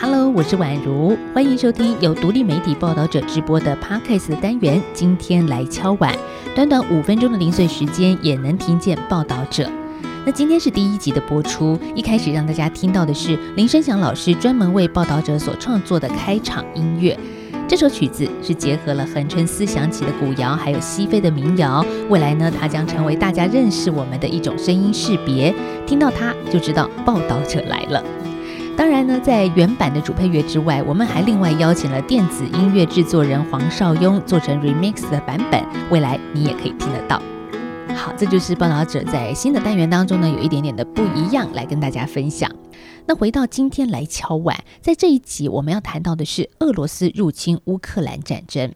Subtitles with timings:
[0.00, 4.80] Hello，我是宛如，欢迎收听由独立媒体报道者直播的 Podcast 单元。
[4.92, 6.14] 今天来敲碗，
[6.54, 9.68] 短短五分钟的零碎时间也能听见报道者。
[10.24, 17.18] 那今天是第一集的播出，一开始让大家听到的是林声祥老师专门为报道者所创作的开场音乐。
[17.68, 21.84] 这首曲子是结合了恒春思想起的古谣，还有西非的民谣。
[22.08, 25.54] 未来呢，它将成为大家认识我们的一种声音识别。
[25.86, 28.02] 听到它就知道报道者来了。
[28.74, 37.20] 当然呢，在原版的主配乐之外，我们还另外邀请了电子音乐制作人黄少雍做成 remix 的版本，未来你也可以听得到。
[37.94, 42.50] 好，这就是报道者在新的单元当中呢，有一点点的不一样，来跟大家分享。
[43.08, 48.74] 那回到今天来敲碗，在这一集我们要谈到的是俄罗斯入侵乌克兰战争。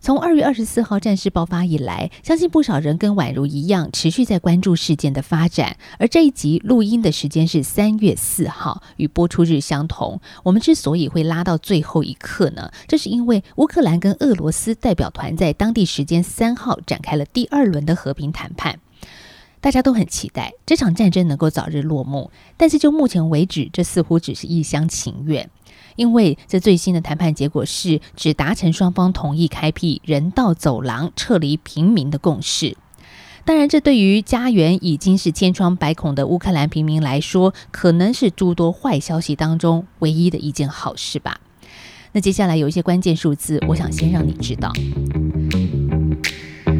[0.00, 5.76] 从二月二十四号战事爆发以来，相信不少人跟宛如一样，持续在关注事件的发展。
[6.00, 10.20] 而这一集录音的时间是三月四号，与播出日相同。
[10.42, 18.80] 我们之所以会拉到最后一刻呢，这是因为乌克兰跟俄罗斯代表团在当地时间三号展开了第二轮的和平谈判。
[19.60, 25.50] 大家都很期待这场战争能够早日落幕，但是就目前为止，这似乎只是一厢情愿。
[25.96, 32.76] 因为这最新的谈判结果是只达成双方同意开辟人道走廊撤离平民的共识。
[33.44, 41.40] 当然，这对于家园已经是千疮百孔的乌克兰平民来说，可能是诸多坏消息当中唯一的一件好事吧。
[42.12, 44.72] 那接下来有一些关键数字，我想先让你知道。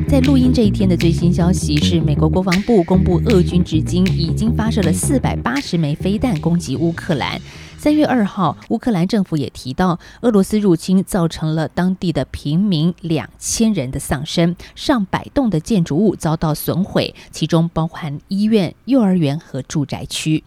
[0.08, 7.40] 在录音这一天的最新消息是，美国国防部公布，俄军至今已经发射了四百八十枚飞弹攻击乌克兰。
[7.76, 20.44] 三月二号，乌克兰政府也提到，俄罗斯入侵造成了当地的平民两千人的丧生，上百栋的建筑物遭到损毁，其中包含医院、幼儿园和住宅区。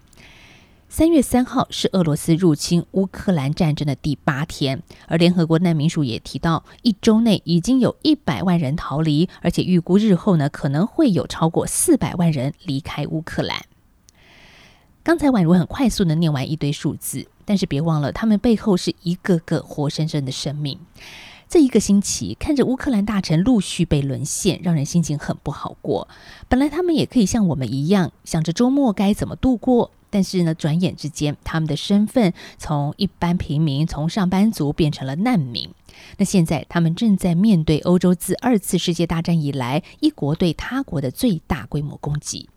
[0.92, 13.66] 三月三号是俄罗斯入侵乌克兰战争的第八天，而联合国难民署也提到，一周内已经有一百万人逃离，而且预估日后呢可能会有超过四百万人离开乌克兰。
[15.04, 20.80] 刚才宛如很快速的念完一堆数字，但是别忘了，他们背后是一个个活生生的生命。
[21.48, 26.08] 这一个星期，看着乌克兰大臣陆续被沦陷，让人心情很不好过。
[26.48, 35.70] 本来他们也可以像我们一样，想着周末该怎么度过，但是呢，转眼之间，他们的身份从一般平民，从上班族变成了难民。
[36.17, 42.49] 那现在，他们正在面对欧洲自二次世界大战以来一国对他国的最大规模攻击。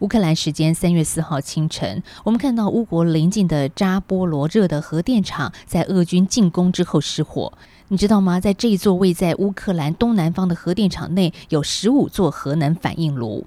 [0.00, 7.52] 乌克兰时间三月四号清晨，我们看到乌国邻近的扎波罗热的核电厂在俄军进攻之后失火。
[7.86, 8.40] 你知道吗？
[8.40, 13.46] 在这一座位在乌克兰东南方的核电厂内，有十五座核能反应炉。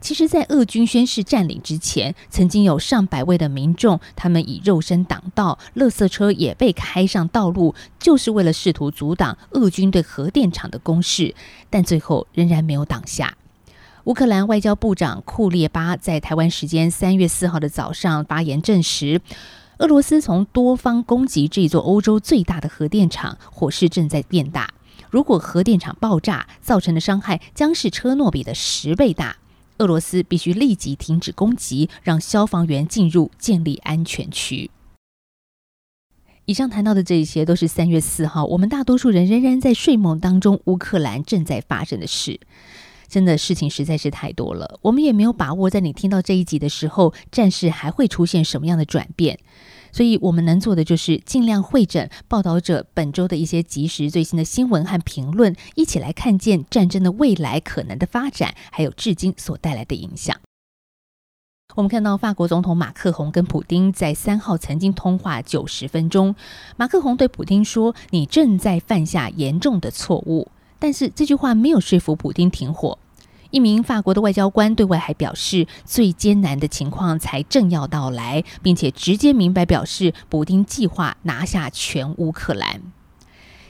[0.00, 11.34] 其实，在俄军宣誓占领之前，曾经有上百位的民众，他们以肉身挡道，垃圾车也被开上道路，就是为了试图阻挡俄军对核电厂的攻势，
[11.70, 13.36] 但最后仍然没有挡下。
[14.04, 19.20] 乌克兰外交部长库列巴在台湾时间三月四号的早上发言证实，
[19.78, 24.70] 俄罗斯从多方攻击这座欧洲最大的核电厂，火势正在变大。
[25.10, 29.36] 如果核电厂爆炸，造成的伤害将是车诺比的十倍大。
[29.78, 34.70] 俄罗斯必须立即停止攻击，让消防员进入，建立安全区。
[36.44, 42.38] 以上谈到的这一些，都是三月四号我们大多数人仍然在睡梦当中，乌克兰正在发生的事。
[43.08, 49.38] 真的事情实在是太多了，我们也没有把握在你听到这一集的时候，战事还会出现什么样的转变。
[49.96, 60.38] 所以，我们能做的就是尽量会诊报道者本周的一些及时最新的新闻和评论，一起来看见战争的未来可能的发展，还有至今所带来的影响。
[61.76, 66.34] 我们看到法国总统马克宏跟普丁在三号曾经通话九十分钟，
[66.76, 70.46] 马克宏对普丁说：“你正在犯下严重的错误。”
[70.78, 72.98] 但是这句话没有说服普京停火。
[73.50, 82.80] 一名法国的外交官对外还表示，最艰难的情况才正要到来，并且直接明白表示，补丁计划拿下全乌克兰。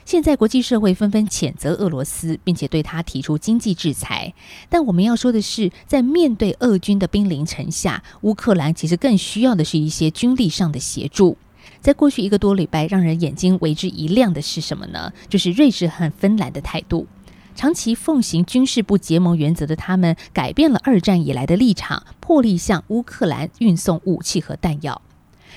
[0.05, 4.33] 现在国际社会纷纷谴责俄罗斯，并且对他提出经济制裁。
[4.69, 11.37] 但我们要说的是，在面对俄军的兵临城下，乌克兰其实更需要的是一些军力上的协助。
[11.81, 15.11] 在过去一个多礼拜，让人眼睛为之一亮的是什么呢？
[15.27, 17.05] 就是瑞士和芬兰的态度。
[17.57, 25.01] 长期奉行军事不结盟原则的他们，改变了二战以来的立场，破例向乌克兰运送武器和弹药。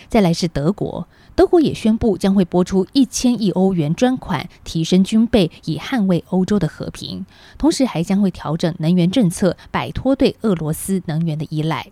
[0.08, 1.06] 再来是德国。
[1.35, 7.26] 德国也宣布将会拨出一千亿欧元专款，提升军备，以捍卫欧洲的和平。
[7.58, 11.88] 同时，还将会调整能源政策，摆脱对俄罗斯能源的依赖。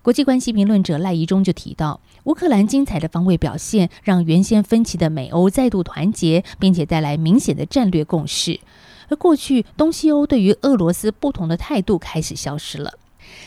[0.00, 8.60] 国际关系评论者赖宜中就提到，乌克兰精彩的防卫表现，让原先分歧的美欧再度团结，并且带来明显的战略共识。
[9.08, 12.94] 而过去东西欧对于俄罗斯不同的态度开始消失了。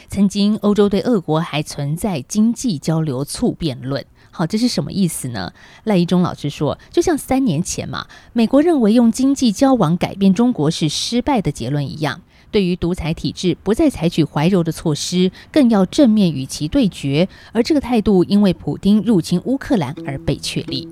[0.08, 4.06] 曾经欧洲对俄国还存在经济交流促辩论。
[4.30, 5.52] 好，这是什么意思呢？
[5.84, 17.28] 赖一中老师说，就像三年前嘛，美国认为用经济交往改变中国是失败的结论一样，对于独裁体制不再采取怀柔的措施，更要正面与其对决。
[17.52, 20.88] 而这个态度因为普丁入侵乌克兰而被确立。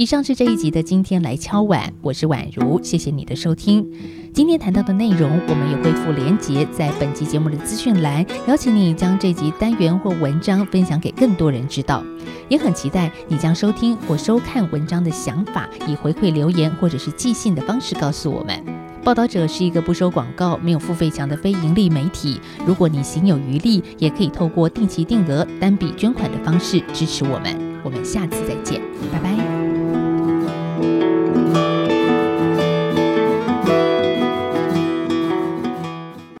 [0.00, 3.86] 以上是这一集的今天来敲碗，我是宛如，谢谢你的收听。
[4.32, 12.02] 今天谈到的内容，我们也会附连结在本集节目的资讯栏，邀请你将这集单元或文章分享给更多人知道。
[12.48, 18.58] 也很期待你将收听或收看文章的想法，以回馈留言或者是寄信的方式告诉我们。
[19.04, 22.40] 报道者是一个不收广告、没有付费墙的非盈利媒体。
[22.64, 27.54] 如果你行有余力，也可以透过定期定额、单笔捐款的方式支持我们。
[27.84, 28.80] 我们下次再见，
[29.12, 29.39] 拜拜。